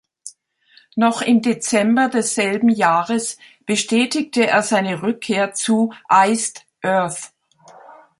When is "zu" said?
5.53-5.93